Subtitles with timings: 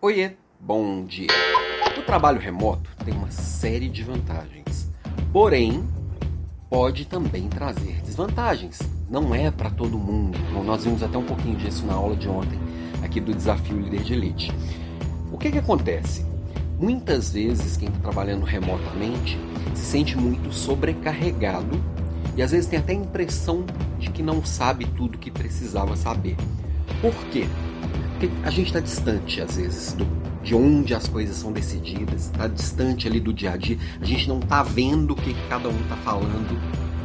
[0.00, 1.26] Oiê, bom dia.
[1.98, 4.88] O trabalho remoto tem uma série de vantagens,
[5.32, 5.84] porém
[6.70, 8.78] pode também trazer desvantagens.
[9.10, 10.38] Não é para todo mundo.
[10.64, 12.60] Nós vimos até um pouquinho disso na aula de ontem
[13.02, 14.52] aqui do desafio líder de elite.
[15.32, 16.24] O que que acontece?
[16.78, 19.36] Muitas vezes quem está trabalhando remotamente
[19.74, 21.76] se sente muito sobrecarregado
[22.36, 23.66] e às vezes tem até a impressão
[23.98, 26.36] de que não sabe tudo que precisava saber.
[27.02, 27.48] Por quê?
[28.18, 30.04] Porque a gente está distante, às vezes, do,
[30.42, 34.28] de onde as coisas são decididas, está distante ali do dia a dia, a gente
[34.28, 36.60] não está vendo o que cada um está falando.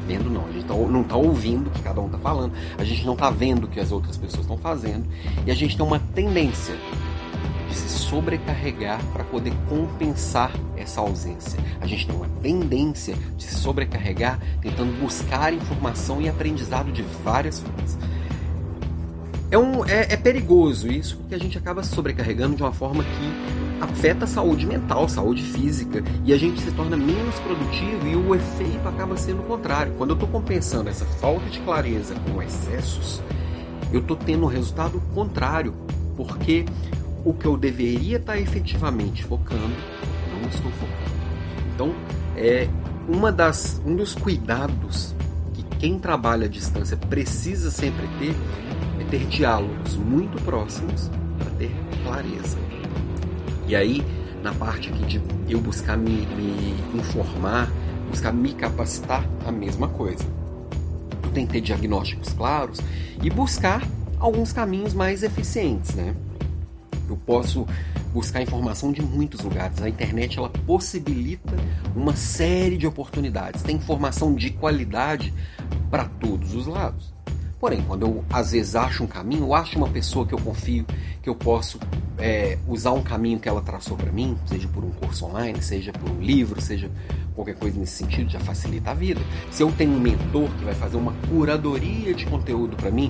[0.07, 2.83] Vendo não, a gente tá, não está ouvindo o que cada um está falando, a
[2.83, 5.05] gente não está vendo o que as outras pessoas estão fazendo,
[5.45, 6.75] e a gente tem uma tendência
[7.69, 11.59] de se sobrecarregar para poder compensar essa ausência.
[11.79, 17.59] A gente tem uma tendência de se sobrecarregar tentando buscar informação e aprendizado de várias
[17.59, 17.99] formas.
[19.53, 23.83] É, um, é, é perigoso isso, porque a gente acaba sobrecarregando de uma forma que
[23.83, 28.33] afeta a saúde mental, saúde física, e a gente se torna menos produtivo e o
[28.33, 29.93] efeito acaba sendo o contrário.
[29.95, 33.21] Quando eu estou compensando essa falta de clareza com excessos,
[33.91, 35.75] eu estou tendo um resultado contrário,
[36.17, 36.65] porque
[37.23, 39.75] o que eu deveria estar tá efetivamente focando,
[40.31, 41.13] não estou focando.
[41.75, 41.93] Então,
[42.35, 42.67] é
[43.07, 45.13] uma das, um dos cuidados
[45.53, 48.35] que quem trabalha à distância precisa sempre ter
[49.13, 51.71] ter diálogos muito próximos para ter
[52.03, 52.57] clareza.
[53.67, 54.03] E aí,
[54.41, 57.71] na parte aqui de eu buscar me, me informar,
[58.09, 60.25] buscar me capacitar, a mesma coisa.
[61.21, 62.79] Eu ter diagnósticos claros
[63.21, 66.15] e buscar alguns caminhos mais eficientes, né?
[67.07, 67.67] Eu posso
[68.11, 69.79] buscar informação de muitos lugares.
[69.79, 71.55] A internet ela possibilita
[71.95, 73.61] uma série de oportunidades.
[73.61, 75.31] Tem informação de qualidade
[75.91, 77.12] para todos os lados.
[77.63, 80.85] Porém, quando eu às vezes acho um caminho, eu acho uma pessoa que eu confio,
[81.21, 81.79] que eu posso
[82.17, 85.93] é, usar um caminho que ela traçou para mim, seja por um curso online, seja
[85.93, 86.91] por um livro, seja
[87.33, 89.21] qualquer coisa nesse sentido, já facilita a vida.
[89.49, 93.09] Se eu tenho um mentor que vai fazer uma curadoria de conteúdo para mim,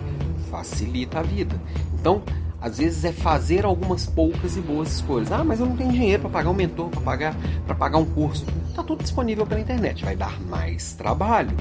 [0.52, 1.60] facilita a vida.
[2.00, 2.22] Então,
[2.62, 5.32] às vezes é fazer algumas poucas e boas escolhas.
[5.32, 7.36] Ah, mas eu não tenho dinheiro para pagar um mentor, para pagar,
[7.66, 8.46] para pagar um curso.
[8.76, 10.06] Tá tudo disponível pela internet.
[10.06, 11.58] Vai dar mais trabalho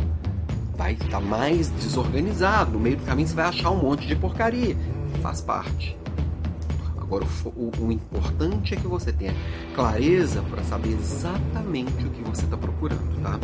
[0.83, 2.73] vai estar tá mais desorganizado.
[2.73, 4.77] No meio do caminho você vai achar um monte de porcaria.
[5.23, 5.97] Faz parte.
[6.99, 9.35] Agora, o, o, o importante é que você tenha
[9.75, 13.39] clareza para saber exatamente o que você está procurando, tá?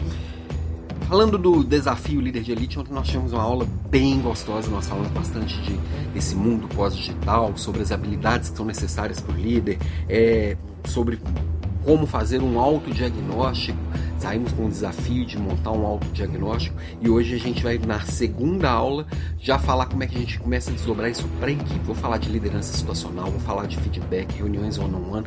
[1.08, 5.10] Falando do desafio líder de elite, ontem nós tivemos uma aula bem gostosa, nós falamos
[5.10, 5.74] bastante de,
[6.12, 9.78] desse mundo pós-digital, sobre as habilidades que são necessárias para o líder,
[10.08, 11.18] é, sobre
[11.84, 13.78] como fazer um autodiagnóstico.
[14.18, 18.68] Saímos com o desafio de montar um autodiagnóstico e hoje a gente vai, na segunda
[18.68, 19.06] aula,
[19.38, 21.78] já falar como é que a gente começa a desdobrar isso para a equipe.
[21.84, 25.24] Vou falar de liderança situacional, vou falar de feedback, reuniões one-on-one.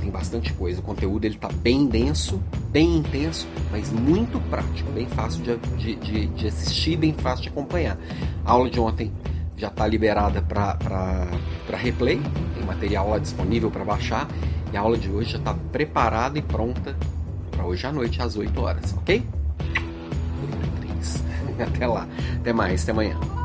[0.00, 0.80] Tem bastante coisa.
[0.80, 6.26] O conteúdo ele está bem denso, bem intenso, mas muito prático, bem fácil de, de,
[6.26, 7.98] de assistir, bem fácil de acompanhar.
[8.44, 9.10] A aula de ontem
[9.58, 12.20] já está liberada para replay,
[12.54, 14.26] tem material lá disponível para baixar
[14.72, 16.96] e a aula de hoje já está preparada e pronta
[17.50, 19.22] para hoje à noite às 8 horas, ok?
[21.58, 22.06] Até lá.
[22.36, 23.37] Até mais, até amanhã.